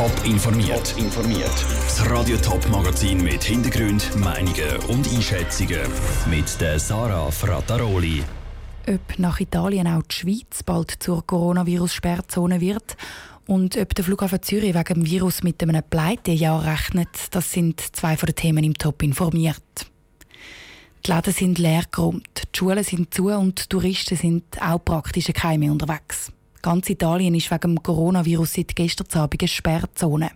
[0.00, 0.94] Top informiert.
[0.96, 1.66] informiert.
[1.84, 5.82] Das Radio Top Magazin mit Hintergrund, Meinungen und Einschätzungen
[6.30, 8.22] mit der Sarah Frataroli.
[8.88, 12.96] Ob nach Italien auch die Schweiz bald zur Coronavirus-Sperrzone wird
[13.46, 18.16] und ob der Flughafen Zürich wegen dem Virus mit einem Pleitejahr rechnet, das sind zwei
[18.16, 19.60] von den Themen im Top informiert.
[21.04, 25.30] Die Läden sind leer geräumt, die Schulen sind zu und die Touristen sind auch praktisch
[25.34, 26.32] keine unterwegs.
[26.62, 30.30] Ganz Italien ist wegen dem Coronavirus seit gestern Abend eine Sperrzone.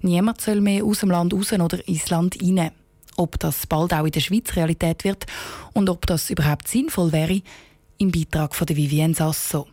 [0.00, 2.70] Niemand soll mehr aus dem Land raus oder ins Land rein.
[3.16, 5.26] Ob das bald auch in der Schweiz Realität wird
[5.74, 7.42] und ob das überhaupt sinnvoll wäre,
[7.98, 9.66] im Beitrag von Vivienne Sasso.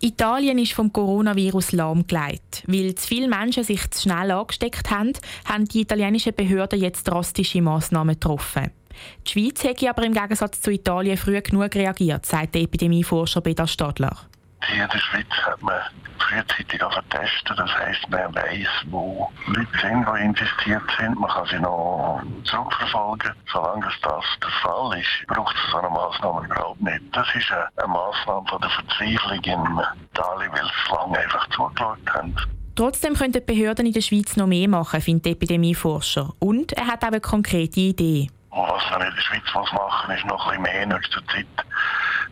[0.00, 2.62] Italien ist vom Coronavirus lahmgelegt.
[2.66, 5.12] Weil zu viele Menschen sich zu schnell angesteckt haben,
[5.44, 8.70] haben die italienischen Behörden jetzt drastische Massnahmen getroffen.
[9.26, 13.66] Die Schweiz hätte aber im Gegensatz zu Italien früh genug reagiert, sagt der Epidemieforscher Peter
[13.66, 14.16] Stadler.
[14.64, 15.80] Hier in der Schweiz hat man
[16.18, 17.56] frühzeitig testen.
[17.56, 21.18] Das heisst, man weiss, wo Leute sind, die infiziert sind.
[21.18, 23.32] Man kann sie noch zurückverfolgen.
[23.52, 27.02] Solange das der Fall ist, braucht es so eine Massnahme überhaupt nicht.
[27.12, 29.80] Das ist eine, eine Massnahme von der Verzweiflung in
[30.12, 32.36] Italien, weil sie lange einfach zugeschaut haben.
[32.74, 36.32] Trotzdem können die Behörden in der Schweiz noch mehr machen, findet der Epidemieforscher.
[36.40, 38.28] Und er hat auch eine konkrete Idee.
[38.50, 41.46] Was man in der Schweiz muss machen ist noch ein bisschen mehr zur Zeit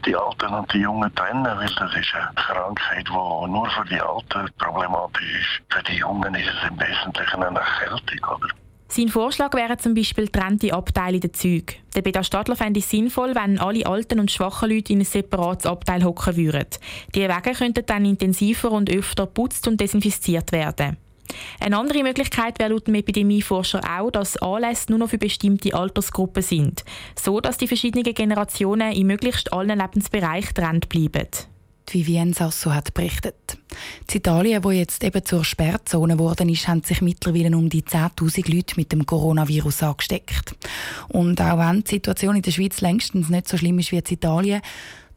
[0.07, 4.01] die Alten und die Jungen trennen, weil das ist eine Krankheit, die nur für die
[4.01, 5.75] Alten problematisch ist.
[5.75, 8.37] Für die Jungen ist es im Wesentlichen eine Erkältung.
[8.37, 8.49] Oder?
[8.89, 11.75] Sein Vorschlag wäre zum Beispiel getrennte Abteile der Züge.
[11.97, 15.67] Der Peter Stadler fände es sinnvoll, wenn alle alten und schwachen Leute in ein separates
[15.67, 16.67] Abteil hocken würden.
[17.15, 20.97] Die Wege könnten dann intensiver und öfter putzt und desinfiziert werden.
[21.61, 26.43] Eine andere Möglichkeit wäre laut dem Epidemieforscher auch, dass Anlässe nur noch für bestimmte Altersgruppen
[26.43, 26.85] sind,
[27.21, 31.29] so dass die verschiedenen Generationen in möglichst allen Lebensbereichen getrennt bleiben.
[31.91, 33.59] Vivienne Sasso hat berichtet.
[34.11, 38.55] In Italien, wo jetzt eben zur Sperrzone geworden ist, haben sich mittlerweile um die 10.000
[38.55, 40.57] Leute mit dem Coronavirus angesteckt.
[41.09, 44.05] Und auch wenn die Situation in der Schweiz längstens nicht so schlimm ist wie in
[44.09, 44.63] Italien,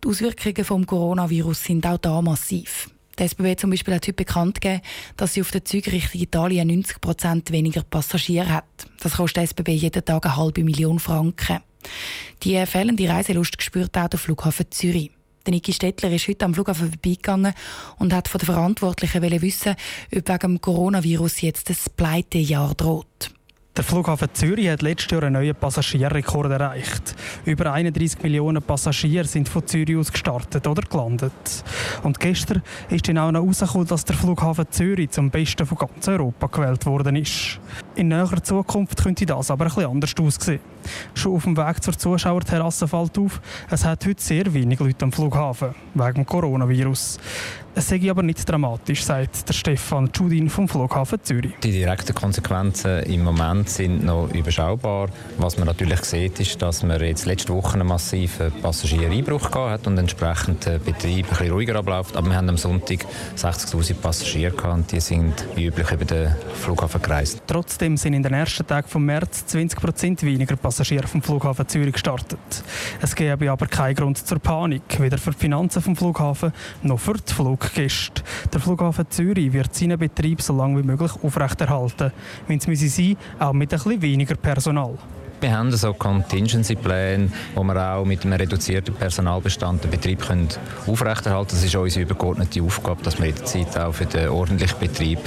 [0.03, 2.90] die Auswirkungen des Coronavirus sind auch da massiv.
[3.19, 4.81] Die SBB zum Beispiel hat heute bekannt gegeben,
[5.16, 8.66] dass sie auf der Züge Richtung Italien 90 Prozent weniger Passagiere hat.
[9.00, 11.59] Das kostet die SBB jeden Tag eine halbe Million Franken.
[12.44, 15.11] Die fehlende Reiselust spürt auch der Flughafen Zürich.
[15.45, 17.53] Der Niki Stettler ist heute am Flughafen vorbeigegangen
[17.97, 19.75] und hat von den Verantwortlichen wissen,
[20.13, 23.31] ob wegen dem Coronavirus jetzt ein Pleitejahr droht.
[23.78, 27.16] Der Flughafen Zürich hat letztes Jahr einen neuen Passagierrekord erreicht.
[27.46, 31.32] Über 31 Millionen Passagiere sind von Zürich aus gestartet oder gelandet.
[32.02, 36.08] Und gestern ist dann auch noch herausgekommen, dass der Flughafen Zürich zum besten von ganz
[36.08, 37.60] Europa gewählt worden ist.
[37.97, 40.59] In näherer Zukunft könnte das aber ein bisschen anders aussehen.
[41.16, 43.41] Schon auf dem Weg zur Zuschauerterrasse fällt auf,
[43.72, 47.18] es hat heute sehr wenig Leute am Flughafen, wegen dem Coronavirus.
[47.78, 51.53] Es sei aber nicht dramatisch, sagt der Stefan Judin vom Flughafen Zürich.
[51.62, 55.09] Die direkten Konsequenzen im Moment sind noch überschaubar.
[55.38, 59.96] Was man natürlich sieht, ist, dass man jetzt letzte Woche einen massiven Passagiereinbruch hat und
[60.00, 62.18] entsprechend der Betrieb ein bisschen ruhiger abläuft.
[62.18, 66.35] Aber wir haben am Sonntag 60'000 Passagiere gehabt und die sind wie üblich über den
[66.56, 67.44] Flughafen gereist.
[67.46, 71.94] Trotzdem sind in den ersten Tagen vom März 20 Prozent weniger Passagiere vom Flughafen Zürich
[71.94, 72.40] gestartet.
[73.02, 77.14] Es gäbe aber keinen Grund zur Panik, weder für die Finanzen vom Flughafen noch für
[77.14, 78.24] die Flug Fluggäste.
[78.52, 82.12] Der Flughafen Zürich wird seinen Betrieb so lange wie möglich aufrechterhalten,
[82.47, 84.97] wenn es müsse sein, auch mit bisschen weniger Personal.
[85.40, 90.47] Wir haben so Contingency-Pläne, wo wir auch mit einem reduzierten Personalbestand den Betrieb können
[90.88, 91.62] aufrechterhalten können.
[91.62, 95.20] Das ist unsere übergeordnete Aufgabe, dass wir in der Zeit auch für den ordentlichen Betrieb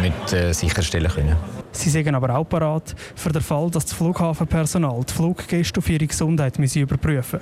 [0.00, 1.57] mit äh, sicherstellen können.
[1.72, 6.06] Sie sagen aber auch parat für den Fall, dass das Flughafenpersonal die Fluggäste auf ihre
[6.06, 7.40] Gesundheit müssen überprüfen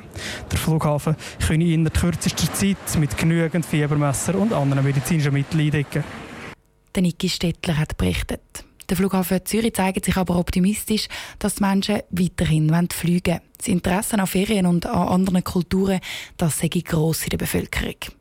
[0.50, 1.16] Der Flughafen
[1.46, 6.04] könne in der kürzester Zeit mit genügend Fiebermesser und anderen medizinischen Mitteln eindecken.
[6.94, 8.64] Der Niki Stettler hat berichtet.
[8.88, 11.08] Der Flughafen Zürich zeigt sich aber optimistisch,
[11.38, 13.40] dass die Menschen weiterhin fliegen wollen.
[13.58, 16.00] Das Interesse an Ferien und an anderen Kulturen
[16.36, 18.15] das sei gross in der Bevölkerung.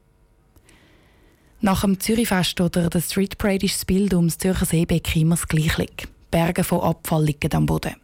[1.61, 5.35] Nach dem Zürichfest oder der Street Parade ist das Bild um das Zürcher Seebecken immer
[5.35, 5.87] das gleiche.
[6.29, 7.95] Berge von Abfall liegen am Boden.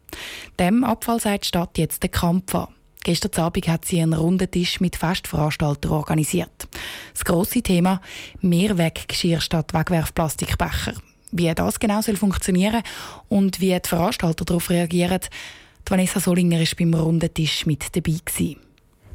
[0.60, 2.68] Dem Abfall sagt die Stadt jetzt den Kampf an.
[3.04, 6.68] Gestern Abend hat sie einen runden Tisch mit Festveranstaltern organisiert.
[7.14, 8.00] Das grosse Thema
[8.42, 10.94] Mehrweggeschirr statt Wegwerfplastikbecher.
[11.32, 12.84] Wie das genau soll funktionieren
[13.28, 15.22] und wie die Veranstalter darauf reagieren,
[15.88, 18.18] Vanessa Solinger war beim runden Tisch mit dabei.
[18.24, 18.58] Gewesen.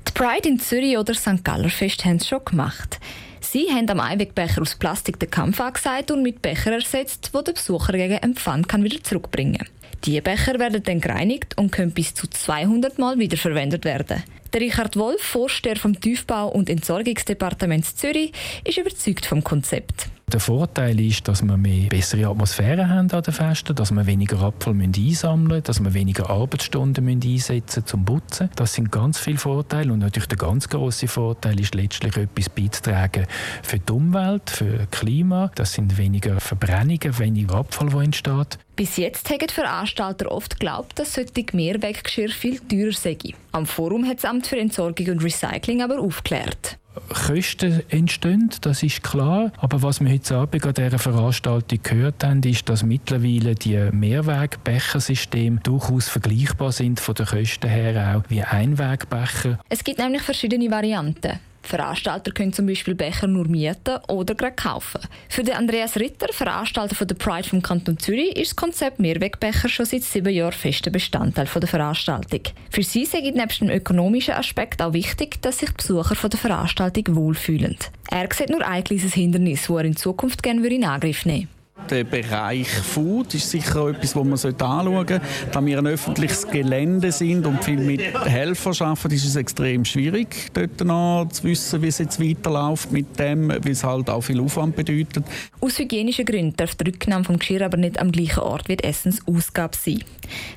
[0.08, 1.44] Die Pride in Zürich oder St.
[1.44, 2.99] Galler Fest haben es schon gemacht.
[3.41, 7.53] Sie haben am Einwegbecher aus Plastik den Kampf angesagt und mit Becher ersetzt, wo der
[7.53, 9.69] Besucher gegen Empfang kann wieder zurückbringen kann.
[10.05, 14.23] Diese Becher werden dann gereinigt und können bis zu 200 Mal wiederverwendet werden.
[14.53, 18.32] Der Richard Wolf, Vorsteher vom Tiefbau- und Entsorgungsdepartement Zürich,
[18.64, 20.09] ist überzeugt vom Konzept.
[20.32, 24.40] Der Vorteil ist, dass wir mehr bessere Atmosphäre haben an den Festen, dass wir weniger
[24.40, 28.50] Abfall einsammeln müssen, dass wir weniger Arbeitsstunden einsetzen müssen zum Putzen.
[28.56, 33.28] Das sind ganz viele Vorteile und natürlich der ganz große Vorteil ist letztlich etwas beizutragen
[33.62, 35.52] für die Umwelt, für das Klima.
[35.55, 38.58] Das sind weniger Verbrennungen, weniger Abfall, der entsteht.
[38.75, 43.17] Bis jetzt haben die Veranstalter oft geglaubt, dass solche Mehrweggeschirr viel teurer sei.
[43.52, 46.78] Am Forum hat das Amt für Entsorgung und Recycling aber aufgeklärt.
[47.09, 49.53] Kosten entstehen, das ist klar.
[49.59, 55.61] Aber was wir heute Abend an dieser Veranstaltung gehört haben, ist, dass mittlerweile die Mehrwegbechersysteme
[55.63, 59.59] durchaus vergleichbar sind von den Kosten her auch wie Einwegbecher.
[59.69, 61.39] Es gibt nämlich verschiedene Varianten.
[61.67, 65.01] Veranstalter können zum Beispiel Becher nur mieten oder gerade kaufen.
[65.29, 69.69] Für den Andreas Ritter, Veranstalter von der Pride vom Kanton Zürich, ist das Konzept Mehrwegbecher
[69.69, 72.41] schon seit sieben Jahren fester Bestandteil der Veranstaltung.
[72.71, 76.39] Für sie sei nebst dem ökonomischen Aspekt auch wichtig, dass sich die Besucher von der
[76.39, 77.77] Veranstaltung wohlfühlen.
[78.11, 81.56] Er sieht nur ein kleines Hindernis, das er in Zukunft gerne in Angriff nehmen würde.
[81.90, 85.20] Der Bereich Food ist sicher etwas, was man anschauen sollte.
[85.52, 90.50] Da wir ein öffentliches Gelände sind und viel mit Helfern arbeiten, ist es extrem schwierig,
[90.52, 94.40] dort noch zu wissen, wie es jetzt weiterläuft mit dem, weil es halt auch viel
[94.40, 95.25] Aufwand bedeutet.
[95.61, 98.84] Aus hygienischen Gründen darf die Rücknahme vom Geschirr aber nicht am gleichen Ort wie die
[98.84, 100.02] Essensausgabe sein.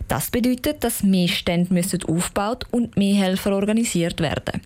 [0.08, 4.62] Das bedeutet, dass mehr Stände müssen aufgebaut und mehr Helfer organisiert werden.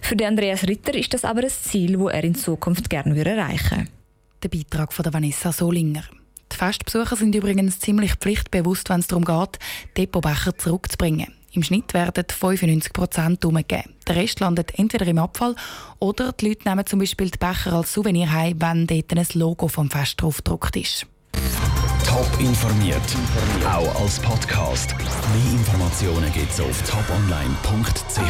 [0.00, 4.01] Für Andreas Ritter ist das aber ein Ziel, das er in Zukunft gerne erreichen würde.
[4.42, 6.02] Der Beitrag von Vanessa Solinger.
[6.50, 9.58] Die Festbesucher sind übrigens ziemlich pflichtbewusst, wenn es darum geht,
[9.96, 11.32] Depotbecher zurückzubringen.
[11.52, 13.94] Im Schnitt werden 95 Prozent umgegeben.
[14.08, 15.54] Der Rest landet entweder im Abfall
[16.00, 19.68] oder die Leute nehmen zum Beispiel die Becher als Souvenir heim, wenn dort ein Logo
[19.68, 21.06] vom Fest drauf gedruckt ist.
[22.04, 23.00] Top informiert,
[23.64, 24.94] auch als Podcast.
[24.98, 28.22] Mehr Informationen gibt es auf toponline.ch.